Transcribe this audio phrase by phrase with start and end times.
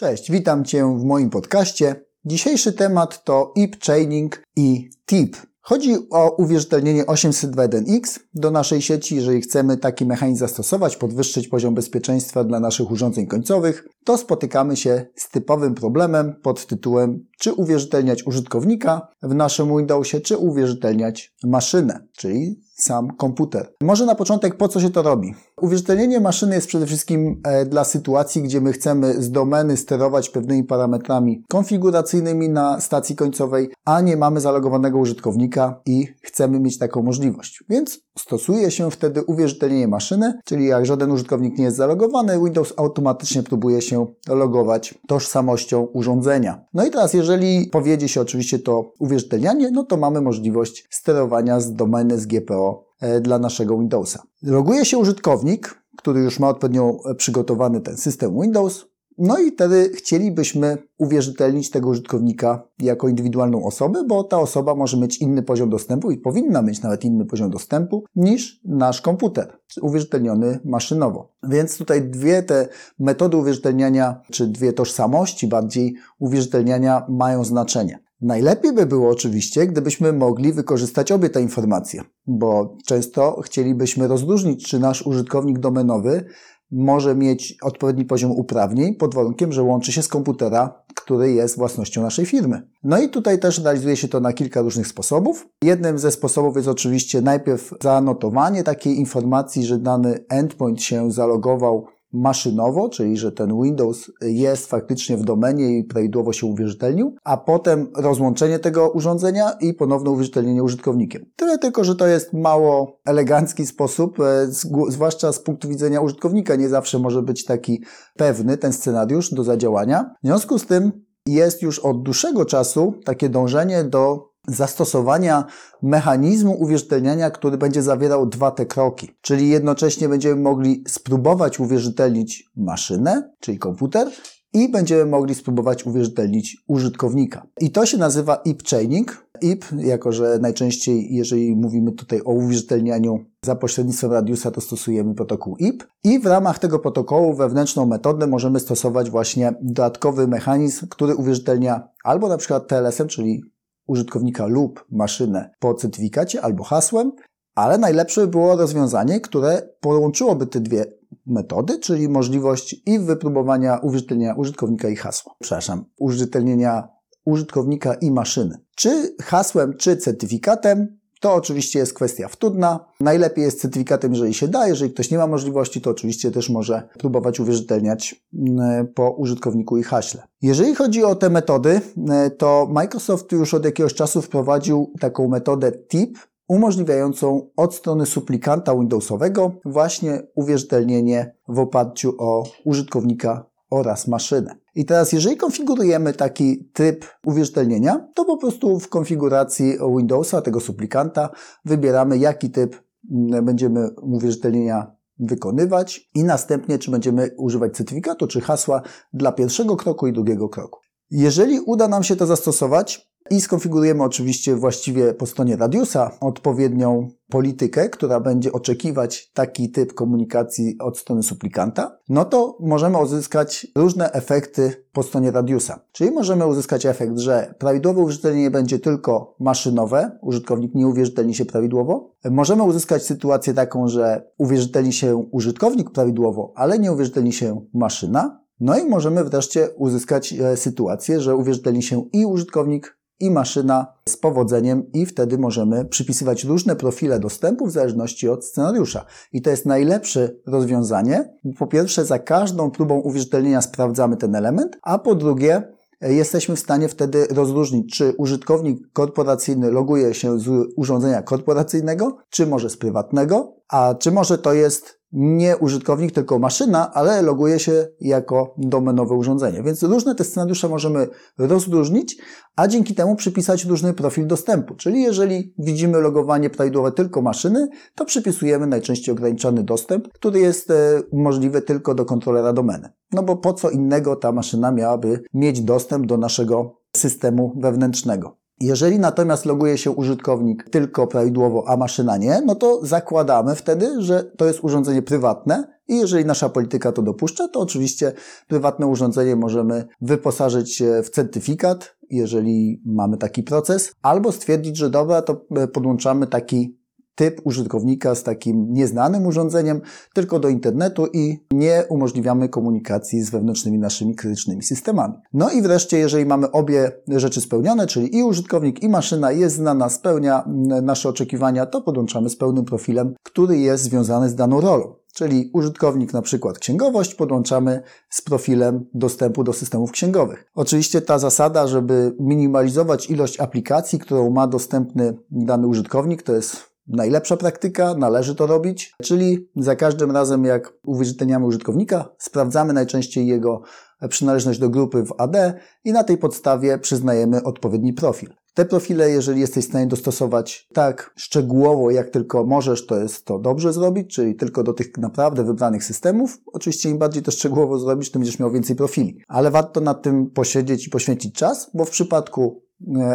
[0.00, 2.04] Cześć, witam Cię w moim podcaście.
[2.24, 5.36] Dzisiejszy temat to IP Chaining i TIP.
[5.60, 9.16] Chodzi o uwierzytelnienie 802.1x do naszej sieci.
[9.16, 15.06] Jeżeli chcemy taki mechanizm zastosować, podwyższyć poziom bezpieczeństwa dla naszych urządzeń końcowych, to spotykamy się
[15.14, 22.60] z typowym problemem pod tytułem czy uwierzytelniać użytkownika w naszym Windowsie, czy uwierzytelniać maszynę, czyli
[22.82, 23.72] sam komputer.
[23.82, 25.34] Może na początek po co się to robi?
[25.60, 30.64] Uwierzytelnienie maszyny jest przede wszystkim e, dla sytuacji, gdzie my chcemy z domeny sterować pewnymi
[30.64, 37.64] parametrami konfiguracyjnymi na stacji końcowej, a nie mamy zalogowanego użytkownika i chcemy mieć taką możliwość.
[37.68, 43.42] Więc stosuje się wtedy uwierzytelnienie maszyny, czyli jak żaden użytkownik nie jest zalogowany, Windows automatycznie
[43.42, 46.64] próbuje się logować tożsamością urządzenia.
[46.74, 47.29] No i teraz, jeżeli
[47.72, 53.20] powiedzie się oczywiście to uwierzytelnianie, no to mamy możliwość sterowania z domeny z GPO e,
[53.20, 54.22] dla naszego Windowsa.
[54.42, 58.86] Loguje się użytkownik, który już ma odpowiednio przygotowany ten system Windows,
[59.20, 65.18] no i wtedy chcielibyśmy uwierzytelnić tego użytkownika jako indywidualną osobę, bo ta osoba może mieć
[65.18, 71.32] inny poziom dostępu i powinna mieć nawet inny poziom dostępu niż nasz komputer, uwierzytelniony maszynowo.
[71.42, 72.68] Więc tutaj dwie te
[72.98, 77.98] metody uwierzytelniania, czy dwie tożsamości bardziej uwierzytelniania mają znaczenie.
[78.20, 84.78] Najlepiej by było oczywiście, gdybyśmy mogli wykorzystać obie te informacje, bo często chcielibyśmy rozróżnić, czy
[84.78, 86.24] nasz użytkownik domenowy
[86.72, 92.02] może mieć odpowiedni poziom uprawnień pod warunkiem, że łączy się z komputera, który jest własnością
[92.02, 92.62] naszej firmy.
[92.84, 95.48] No i tutaj też realizuje się to na kilka różnych sposobów.
[95.64, 102.88] Jednym ze sposobów jest oczywiście najpierw zanotowanie takiej informacji, że dany endpoint się zalogował maszynowo,
[102.88, 108.58] czyli że ten Windows jest faktycznie w domenie i prawidłowo się uwierzytelnił, a potem rozłączenie
[108.58, 111.24] tego urządzenia i ponowne uwierzytelnienie użytkownikiem.
[111.36, 114.46] Tyle tylko, że to jest mało elegancki sposób, e,
[114.88, 116.56] zwłaszcza z punktu widzenia użytkownika.
[116.56, 117.84] Nie zawsze może być taki
[118.16, 120.14] pewny ten scenariusz do zadziałania.
[120.22, 120.92] W związku z tym
[121.26, 125.44] jest już od dłuższego czasu takie dążenie do zastosowania
[125.82, 129.10] mechanizmu uwierzytelniania, który będzie zawierał dwa te kroki.
[129.20, 134.08] Czyli jednocześnie będziemy mogli spróbować uwierzytelnić maszynę, czyli komputer,
[134.52, 137.46] i będziemy mogli spróbować uwierzytelnić użytkownika.
[137.60, 139.26] I to się nazywa IP chaining.
[139.40, 145.56] IP, jako że najczęściej, jeżeli mówimy tutaj o uwierzytelnianiu za pośrednictwem radiusa, to stosujemy protokół
[145.56, 145.84] IP.
[146.04, 152.28] I w ramach tego protokołu wewnętrzną metodę możemy stosować właśnie dodatkowy mechanizm, który uwierzytelnia albo
[152.28, 153.42] na przykład TLS-em, czyli
[153.90, 157.12] użytkownika lub maszynę po certyfikacie albo hasłem,
[157.54, 160.84] ale najlepsze by było rozwiązanie, które połączyłoby te dwie
[161.26, 165.34] metody, czyli możliwość i wypróbowania uwierzytelnienia użytkownika i hasła.
[165.40, 166.88] Przepraszam, uwierzytelnienia
[167.24, 168.58] użytkownika i maszyny.
[168.76, 172.84] Czy hasłem, czy certyfikatem, to oczywiście jest kwestia wtórna.
[173.00, 174.68] Najlepiej jest certyfikatem, jeżeli się da.
[174.68, 179.82] Jeżeli ktoś nie ma możliwości, to oczywiście też może próbować uwierzytelniać mm, po użytkowniku i
[179.82, 180.22] haśle.
[180.42, 185.72] Jeżeli chodzi o te metody, mm, to Microsoft już od jakiegoś czasu wprowadził taką metodę
[185.72, 194.59] TIP, umożliwiającą od strony suplikanta Windowsowego właśnie uwierzytelnienie w oparciu o użytkownika oraz maszynę.
[194.74, 201.30] I teraz, jeżeli konfigurujemy taki tryb uwierzytelnienia, to po prostu w konfiguracji Windowsa, tego suplikanta,
[201.64, 208.82] wybieramy, jaki typ mm, będziemy uwierzytelnienia wykonywać i następnie, czy będziemy używać certyfikatu, czy hasła
[209.12, 210.80] dla pierwszego kroku i drugiego kroku.
[211.10, 217.88] Jeżeli uda nam się to zastosować, i skonfigurujemy oczywiście właściwie po stronie Radiusa odpowiednią politykę,
[217.88, 224.84] która będzie oczekiwać taki typ komunikacji od strony suplikanta, no to możemy uzyskać różne efekty
[224.92, 225.80] po stronie Radiusa.
[225.92, 232.14] Czyli możemy uzyskać efekt, że prawidłowe uwierzytelnienie będzie tylko maszynowe, użytkownik nie uwierzytelni się prawidłowo.
[232.30, 238.40] Możemy uzyskać sytuację taką, że uwierzytelni się użytkownik prawidłowo, ale nie uwierzytelni się maszyna.
[238.60, 244.16] No i możemy wreszcie uzyskać e, sytuację, że uwierzytelni się i użytkownik, i maszyna z
[244.16, 249.04] powodzeniem i wtedy możemy przypisywać różne profile dostępu w zależności od scenariusza.
[249.32, 251.32] I to jest najlepsze rozwiązanie.
[251.58, 255.62] Po pierwsze, za każdą próbą uwierzytelnienia sprawdzamy ten element, a po drugie,
[256.00, 262.70] jesteśmy w stanie wtedy rozróżnić, czy użytkownik korporacyjny loguje się z urządzenia korporacyjnego, czy może
[262.70, 268.54] z prywatnego, a czy może to jest nie użytkownik, tylko maszyna, ale loguje się jako
[268.58, 269.62] domenowe urządzenie.
[269.62, 271.08] Więc różne te scenariusze możemy
[271.38, 272.16] rozróżnić,
[272.56, 274.74] a dzięki temu przypisać różny profil dostępu.
[274.74, 281.02] Czyli jeżeli widzimy logowanie prawidłowe tylko maszyny, to przypisujemy najczęściej ograniczony dostęp, który jest e,
[281.12, 282.88] możliwy tylko do kontrolera domeny.
[283.12, 288.39] No bo po co innego ta maszyna miałaby mieć dostęp do naszego systemu wewnętrznego.
[288.60, 294.24] Jeżeli natomiast loguje się użytkownik tylko prawidłowo, a maszyna nie, no to zakładamy wtedy, że
[294.24, 298.12] to jest urządzenie prywatne i jeżeli nasza polityka to dopuszcza, to oczywiście
[298.48, 305.46] prywatne urządzenie możemy wyposażyć w certyfikat, jeżeli mamy taki proces, albo stwierdzić, że dobra, to
[305.56, 306.79] e, podłączamy taki
[307.20, 309.80] typ użytkownika z takim nieznanym urządzeniem
[310.14, 315.14] tylko do internetu i nie umożliwiamy komunikacji z wewnętrznymi naszymi krytycznymi systemami.
[315.32, 319.88] No i wreszcie, jeżeli mamy obie rzeczy spełnione, czyli i użytkownik, i maszyna jest znana,
[319.88, 320.44] spełnia
[320.82, 324.94] nasze oczekiwania, to podłączamy z pełnym profilem, który jest związany z daną rolą.
[325.14, 330.50] Czyli użytkownik na przykład księgowość podłączamy z profilem dostępu do systemów księgowych.
[330.54, 337.36] Oczywiście ta zasada, żeby minimalizować ilość aplikacji, którą ma dostępny dany użytkownik, to jest najlepsza
[337.36, 343.62] praktyka, należy to robić, czyli za każdym razem jak uwierzytelniamy użytkownika, sprawdzamy najczęściej jego
[344.08, 345.54] przynależność do grupy w AD
[345.84, 348.30] i na tej podstawie przyznajemy odpowiedni profil.
[348.54, 353.38] Te profile, jeżeli jesteś w stanie dostosować tak szczegółowo, jak tylko możesz, to jest to
[353.38, 356.38] dobrze zrobić, czyli tylko do tych naprawdę wybranych systemów.
[356.52, 359.20] Oczywiście im bardziej to szczegółowo zrobisz, tym będziesz miał więcej profili.
[359.28, 362.62] Ale warto nad tym posiedzieć i poświęcić czas, bo w przypadku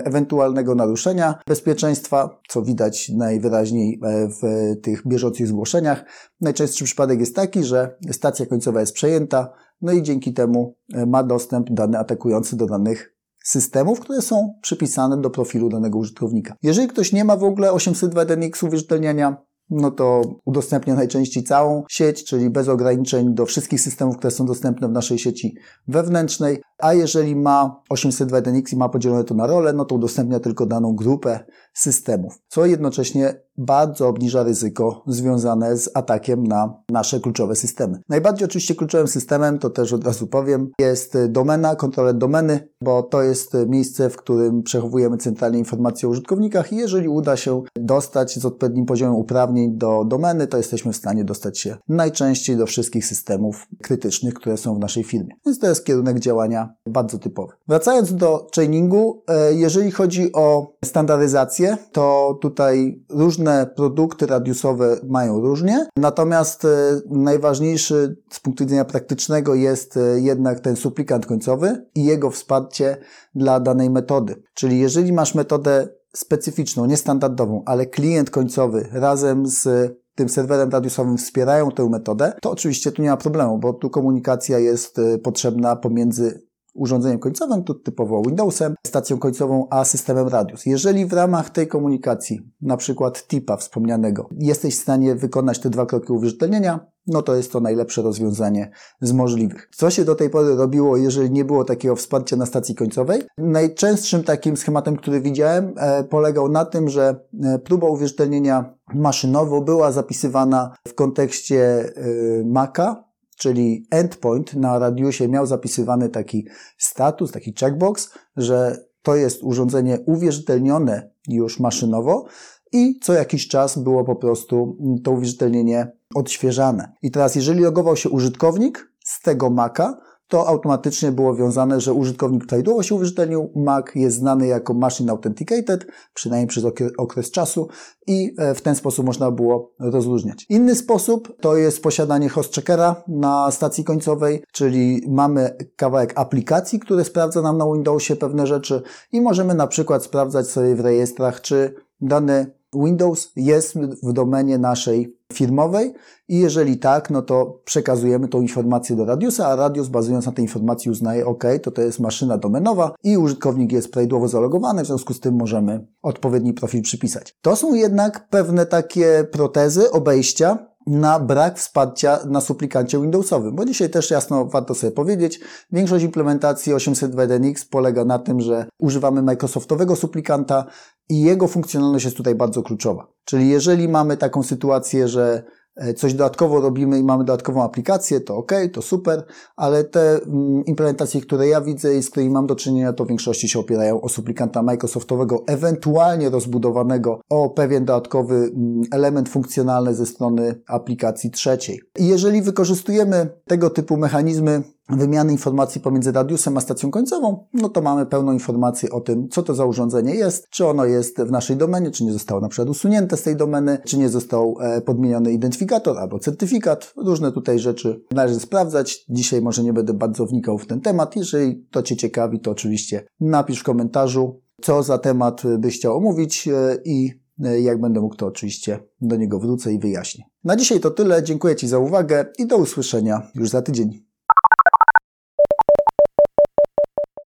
[0.06, 4.42] ewentualnego naruszenia bezpieczeństwa, co widać najwyraźniej e, w
[4.82, 6.06] tych bieżących zgłoszeniach.
[6.42, 11.24] Najczęstszy przypadek jest taki, że stacja końcowa jest przejęta, no i dzięki temu e, ma
[11.24, 16.56] dostęp dany atakujący do danych systemów, które są przypisane do profilu danego użytkownika.
[16.64, 19.38] Jeżeli ktoś nie ma w ogóle 802.1x uwierzytelniania,
[19.70, 24.88] no to udostępnia najczęściej całą sieć, czyli bez ograniczeń do wszystkich systemów, które są dostępne
[24.88, 25.56] w naszej sieci
[25.88, 30.66] wewnętrznej, a jeżeli ma 802.1x i ma podzielone to na role, no to udostępnia tylko
[30.66, 31.40] daną grupę
[31.74, 38.02] systemów, co jednocześnie bardzo obniża ryzyko związane z atakiem na nasze kluczowe systemy.
[38.10, 43.24] Najbardziej oczywiście kluczowym systemem, to też od razu powiem, jest domena, kontroler domeny, bo to
[43.24, 48.46] jest miejsce, w którym przechowujemy centralnie informacje o użytkownikach i jeżeli uda się dostać z
[48.46, 53.68] odpowiednim poziomem uprawnień do domeny, to jesteśmy w stanie dostać się najczęściej do wszystkich systemów
[53.84, 55.36] krytycznych, które są w naszej firmie.
[55.46, 57.54] Więc to jest kierunek działania bardzo typowy.
[57.68, 65.88] Wracając do chainingu, e, jeżeli chodzi o standaryzację, to tutaj różne produkty radiusowe mają różnie,
[65.98, 66.70] natomiast e,
[67.10, 72.98] najważniejszy z punktu widzenia praktycznego jest e, jednak ten suplikant końcowy i jego wsparcie
[73.36, 74.44] dla danej metody.
[74.54, 79.68] Czyli jeżeli masz metodę specyficzną, niestandardową, ale klient końcowy razem z
[80.16, 84.60] tym serwerem radiusowym wspierają tę metodę, to oczywiście tu nie ma problemu, bo tu komunikacja
[84.60, 86.45] jest potrzebna pomiędzy
[86.76, 90.66] urządzeniem końcowym, tu typowo Windowsem, stacją końcową, a systemem Radius.
[90.66, 95.86] Jeżeli w ramach tej komunikacji, na przykład TIPA wspomnianego, jesteś w stanie wykonać te dwa
[95.86, 99.70] kroki uwierzytelnienia, no to jest to najlepsze rozwiązanie z możliwych.
[99.76, 103.22] Co się do tej pory robiło, jeżeli nie było takiego wsparcia na stacji końcowej?
[103.38, 109.92] Najczęstszym takim schematem, który widziałem, e, polegał na tym, że e, próba uwierzytelnienia maszynowo była
[109.92, 111.64] zapisywana w kontekście
[111.96, 113.05] e, Maca,
[113.36, 116.48] czyli endpoint na radiusie miał zapisywany taki
[116.78, 122.26] status, taki checkbox, że to jest urządzenie uwierzytelnione już maszynowo
[122.72, 126.92] i co jakiś czas było po prostu to uwierzytelnienie odświeżane.
[127.02, 132.46] I teraz, jeżeli logował się użytkownik z tego Maca, to automatycznie było wiązane, że użytkownik
[132.46, 133.52] prawidłowo się uwierzytelnił.
[133.56, 136.66] Mac jest znany jako Machine Authenticated, przynajmniej przez
[136.98, 137.68] okres czasu
[138.08, 140.46] i e, w ten sposób można było rozróżniać.
[140.50, 147.04] Inny sposób to jest posiadanie host checkera na stacji końcowej, czyli mamy kawałek aplikacji, który
[147.04, 151.76] sprawdza nam na Windowsie pewne rzeczy i możemy na przykład sprawdzać sobie w rejestrach, czy
[152.02, 155.94] dany Windows jest w domenie naszej firmowej
[156.28, 160.46] i jeżeli tak, no to przekazujemy tą informację do Radiusa, a Radius bazując na tej
[160.46, 165.14] informacji uznaje, OK, to to jest maszyna domenowa i użytkownik jest prawidłowo zalogowany, w związku
[165.14, 167.38] z tym możemy odpowiedni profil przypisać.
[167.42, 173.90] To są jednak pewne takie protezy, obejścia, na brak wsparcia na suplikancie Windowsowym, bo dzisiaj
[173.90, 175.40] też jasno warto sobie powiedzieć,
[175.72, 180.66] większość implementacji 802.1x polega na tym, że używamy Microsoftowego suplikanta
[181.10, 183.08] i jego funkcjonalność jest tutaj bardzo kluczowa.
[183.26, 185.44] Czyli jeżeli mamy taką sytuację, że
[185.76, 189.24] E, coś dodatkowo robimy i mamy dodatkową aplikację, to ok, to super,
[189.56, 193.08] ale te mm, implementacje, które ja widzę i z którymi mam do czynienia, to w
[193.08, 200.06] większości się opierają o suplikanta Microsoftowego, ewentualnie rozbudowanego o pewien dodatkowy mm, element funkcjonalny ze
[200.06, 201.82] strony aplikacji trzeciej.
[202.00, 207.82] I jeżeli wykorzystujemy tego typu mechanizmy wymiany informacji pomiędzy radiusem a stacją końcową, no to
[207.82, 211.58] mamy pełną informację o tym, co to za urządzenie jest, czy ono jest w naszej
[211.58, 215.34] domenie, czy nie zostało na przykład usunięte z tej domeny, czy nie został e, podmieniony
[215.34, 216.94] identyfikator albo certyfikat.
[216.98, 219.06] Różne tutaj rzeczy należy sprawdzać.
[219.10, 221.16] Dzisiaj może nie będę bardzo wnikał w ten temat.
[221.16, 226.48] Jeżeli to Cię ciekawi, to oczywiście napisz w komentarzu, co za temat byś chciał omówić
[226.48, 227.12] e, i
[227.44, 230.24] e, jak będę mógł, to oczywiście do niego wrócę i wyjaśnię.
[230.44, 231.24] Na dzisiaj to tyle.
[231.24, 234.06] Dziękuję Ci za uwagę i do usłyszenia już za tydzień.